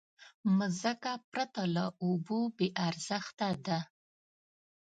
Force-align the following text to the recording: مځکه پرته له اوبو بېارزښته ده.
مځکه 0.57 1.11
پرته 1.31 1.63
له 1.75 1.85
اوبو 2.05 2.39
بېارزښته 2.57 3.49
ده. 3.65 3.79